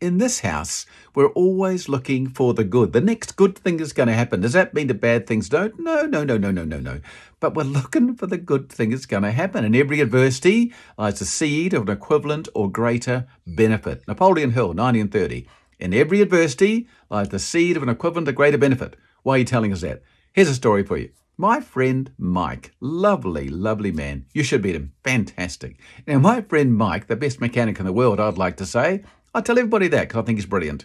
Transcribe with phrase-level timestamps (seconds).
[0.00, 2.92] in this house, we're always looking for the good.
[2.92, 4.40] The next good thing is going to happen.
[4.40, 5.78] Does that mean the bad things don't?
[5.78, 7.00] No, no, no, no, no, no, no.
[7.40, 9.64] But we're looking for the good thing that's going to happen.
[9.64, 14.06] In every adversity lies the seed of an equivalent or greater benefit.
[14.06, 15.46] Napoleon Hill, 1930.
[15.80, 18.96] In every adversity lies the seed of an equivalent or greater benefit.
[19.22, 20.02] Why are you telling us that?
[20.32, 21.10] Here's a story for you.
[21.40, 24.26] My friend Mike, lovely, lovely man.
[24.32, 24.92] You should meet him.
[25.04, 25.78] Fantastic.
[26.04, 29.04] Now, my friend Mike, the best mechanic in the world, I'd like to say,
[29.38, 30.84] I tell everybody that because I think he's brilliant.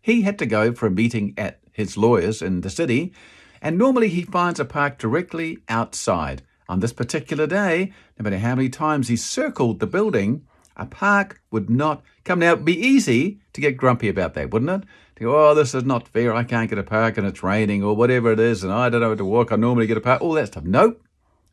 [0.00, 3.12] He had to go for a meeting at his lawyer's in the city,
[3.60, 6.42] and normally he finds a park directly outside.
[6.68, 11.42] On this particular day, no matter how many times he circled the building, a park
[11.50, 12.38] would not come.
[12.38, 14.88] Now, it'd be easy to get grumpy about that, wouldn't it?
[15.16, 16.32] To go, oh, this is not fair.
[16.32, 19.00] I can't get a park and it's raining or whatever it is, and I don't
[19.00, 19.50] know how to walk.
[19.50, 20.22] I normally get a park.
[20.22, 20.62] All that stuff.
[20.62, 21.02] Nope,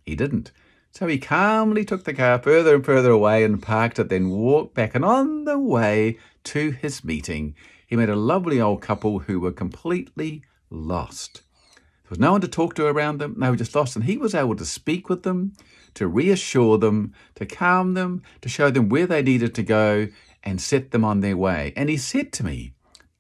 [0.06, 0.52] he didn't.
[0.98, 4.76] So he calmly took the car further and further away and parked it, then walked
[4.76, 4.96] back.
[4.96, 7.54] And on the way to his meeting,
[7.86, 11.42] he met a lovely old couple who were completely lost.
[11.76, 13.36] There was no one to talk to around them.
[13.38, 13.98] They were just lost.
[13.98, 15.52] And he was able to speak with them,
[15.96, 20.08] to reassure them, to calm them, to show them where they needed to go
[20.44, 21.74] and set them on their way.
[21.76, 22.72] And he said to me,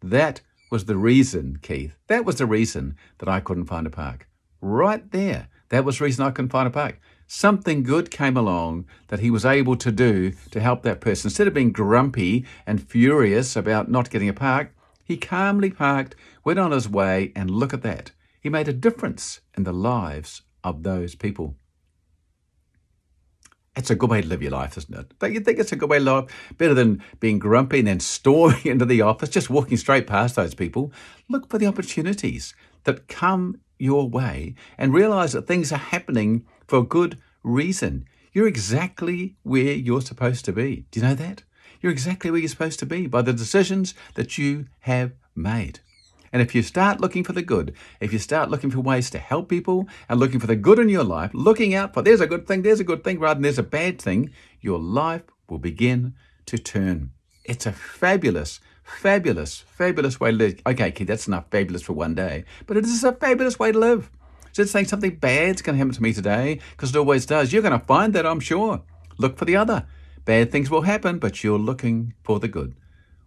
[0.01, 0.39] that
[0.71, 1.97] was the reason, Keith.
[2.07, 4.29] That was the reason that I couldn't find a park.
[4.61, 5.49] Right there.
[5.69, 7.01] That was the reason I couldn't find a park.
[7.27, 11.27] Something good came along that he was able to do to help that person.
[11.27, 16.59] Instead of being grumpy and furious about not getting a park, he calmly parked, went
[16.59, 18.11] on his way, and look at that.
[18.39, 21.55] He made a difference in the lives of those people.
[23.75, 25.19] It's a good way to live your life, isn't it?
[25.19, 26.31] Don't you think it's a good way to live?
[26.57, 30.53] Better than being grumpy and then storming into the office, just walking straight past those
[30.53, 30.93] people.
[31.27, 36.79] Look for the opportunities that come your way and realize that things are happening for
[36.79, 38.05] a good reason.
[38.33, 40.85] You're exactly where you're supposed to be.
[40.91, 41.43] Do you know that?
[41.81, 45.79] You're exactly where you're supposed to be by the decisions that you have made.
[46.33, 49.19] And if you start looking for the good, if you start looking for ways to
[49.19, 52.27] help people and looking for the good in your life, looking out for there's a
[52.27, 55.59] good thing, there's a good thing rather than there's a bad thing, your life will
[55.59, 56.13] begin
[56.47, 57.11] to turn.
[57.45, 60.61] It's a fabulous, fabulous, fabulous way to live.
[60.65, 63.79] Okay, kid, that's enough fabulous for one day, but it is a fabulous way to
[63.79, 64.09] live.
[64.53, 67.51] So it's saying something bad's going to happen to me today because it always does.
[67.51, 68.83] You're going to find that, I'm sure.
[69.17, 69.85] Look for the other.
[70.23, 72.75] Bad things will happen, but you're looking for the good.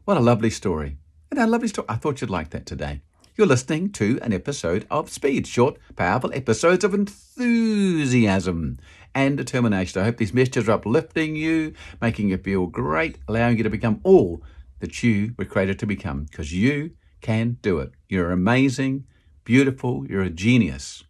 [0.05, 0.97] What a lovely story.
[1.31, 1.87] And a lovely story.
[1.89, 3.03] I thought you'd like that today.
[3.37, 8.79] You're listening to an episode of Speed, short, powerful episodes of enthusiasm
[9.15, 10.01] and determination.
[10.01, 14.01] I hope these messages are uplifting you, making you feel great, allowing you to become
[14.03, 14.43] all
[14.81, 17.93] that you were created to become because you can do it.
[18.09, 19.05] You're amazing,
[19.45, 21.05] beautiful, you're a genius.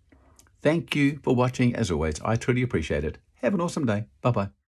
[0.62, 2.20] Thank you for watching as always.
[2.22, 3.18] I truly appreciate it.
[3.42, 4.06] Have an awesome day.
[4.22, 4.48] Bye bye.